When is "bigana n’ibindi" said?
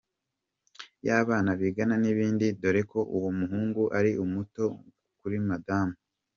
1.59-2.45